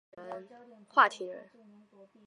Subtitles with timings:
[0.89, 1.47] 华亭人。